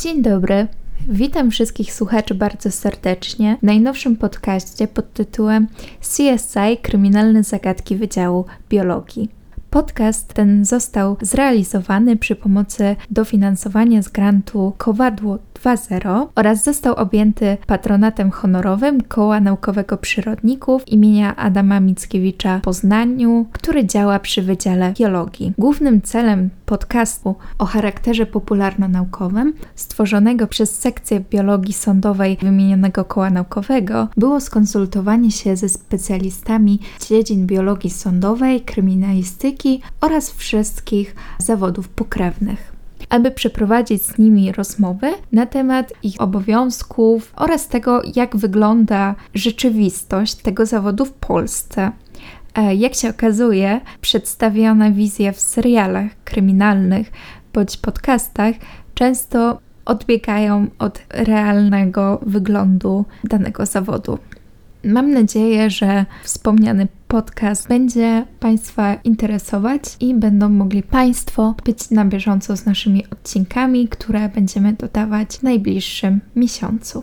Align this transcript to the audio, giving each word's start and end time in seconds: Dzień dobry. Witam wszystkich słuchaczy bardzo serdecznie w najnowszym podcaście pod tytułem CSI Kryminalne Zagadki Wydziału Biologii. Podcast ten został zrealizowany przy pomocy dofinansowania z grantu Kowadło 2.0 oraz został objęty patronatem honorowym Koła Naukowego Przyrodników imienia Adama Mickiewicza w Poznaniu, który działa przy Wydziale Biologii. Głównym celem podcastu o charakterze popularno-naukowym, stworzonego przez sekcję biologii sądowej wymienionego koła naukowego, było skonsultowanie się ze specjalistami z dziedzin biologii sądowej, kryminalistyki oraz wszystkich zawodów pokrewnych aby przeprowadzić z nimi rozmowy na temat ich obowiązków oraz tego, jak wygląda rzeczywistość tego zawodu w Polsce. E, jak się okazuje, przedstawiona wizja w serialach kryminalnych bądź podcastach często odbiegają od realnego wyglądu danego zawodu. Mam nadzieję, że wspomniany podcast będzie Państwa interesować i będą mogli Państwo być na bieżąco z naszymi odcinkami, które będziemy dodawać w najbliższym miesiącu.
Dzień 0.00 0.22
dobry. 0.22 0.66
Witam 1.08 1.50
wszystkich 1.50 1.94
słuchaczy 1.94 2.34
bardzo 2.34 2.70
serdecznie 2.70 3.56
w 3.60 3.62
najnowszym 3.62 4.16
podcaście 4.16 4.88
pod 4.88 5.12
tytułem 5.12 5.66
CSI 6.00 6.76
Kryminalne 6.82 7.42
Zagadki 7.42 7.96
Wydziału 7.96 8.44
Biologii. 8.70 9.41
Podcast 9.72 10.34
ten 10.34 10.64
został 10.64 11.16
zrealizowany 11.20 12.16
przy 12.16 12.36
pomocy 12.36 12.96
dofinansowania 13.10 14.02
z 14.02 14.08
grantu 14.08 14.72
Kowadło 14.78 15.38
2.0 15.64 16.26
oraz 16.34 16.64
został 16.64 16.94
objęty 16.94 17.56
patronatem 17.66 18.30
honorowym 18.30 19.00
Koła 19.00 19.40
Naukowego 19.40 19.96
Przyrodników 19.96 20.88
imienia 20.88 21.36
Adama 21.36 21.80
Mickiewicza 21.80 22.58
w 22.58 22.62
Poznaniu, 22.62 23.46
który 23.52 23.86
działa 23.86 24.18
przy 24.18 24.42
Wydziale 24.42 24.92
Biologii. 24.98 25.52
Głównym 25.58 26.02
celem 26.02 26.50
podcastu 26.66 27.34
o 27.58 27.66
charakterze 27.66 28.26
popularno-naukowym, 28.26 29.52
stworzonego 29.74 30.46
przez 30.46 30.78
sekcję 30.78 31.20
biologii 31.30 31.74
sądowej 31.74 32.38
wymienionego 32.42 33.04
koła 33.04 33.30
naukowego, 33.30 34.08
było 34.16 34.40
skonsultowanie 34.40 35.30
się 35.30 35.56
ze 35.56 35.68
specjalistami 35.68 36.80
z 36.98 37.08
dziedzin 37.08 37.46
biologii 37.46 37.90
sądowej, 37.90 38.60
kryminalistyki 38.60 39.61
oraz 40.00 40.30
wszystkich 40.30 41.14
zawodów 41.38 41.88
pokrewnych 41.88 42.72
aby 43.08 43.30
przeprowadzić 43.30 44.02
z 44.02 44.18
nimi 44.18 44.52
rozmowy 44.52 45.12
na 45.32 45.46
temat 45.46 45.92
ich 46.02 46.20
obowiązków 46.20 47.32
oraz 47.36 47.68
tego, 47.68 48.02
jak 48.16 48.36
wygląda 48.36 49.14
rzeczywistość 49.34 50.34
tego 50.34 50.66
zawodu 50.66 51.04
w 51.04 51.12
Polsce. 51.12 51.92
E, 52.54 52.74
jak 52.74 52.94
się 52.94 53.10
okazuje, 53.10 53.80
przedstawiona 54.00 54.90
wizja 54.90 55.32
w 55.32 55.40
serialach 55.40 56.10
kryminalnych 56.24 57.12
bądź 57.52 57.76
podcastach 57.76 58.54
często 58.94 59.58
odbiegają 59.84 60.66
od 60.78 61.02
realnego 61.10 62.20
wyglądu 62.22 63.04
danego 63.24 63.66
zawodu. 63.66 64.18
Mam 64.84 65.10
nadzieję, 65.10 65.70
że 65.70 66.06
wspomniany 66.22 66.88
podcast 67.08 67.68
będzie 67.68 68.26
Państwa 68.40 68.94
interesować 68.94 69.82
i 70.00 70.14
będą 70.14 70.48
mogli 70.48 70.82
Państwo 70.82 71.54
być 71.64 71.90
na 71.90 72.04
bieżąco 72.04 72.56
z 72.56 72.66
naszymi 72.66 73.06
odcinkami, 73.10 73.88
które 73.88 74.28
będziemy 74.28 74.72
dodawać 74.72 75.36
w 75.36 75.42
najbliższym 75.42 76.20
miesiącu. 76.36 77.02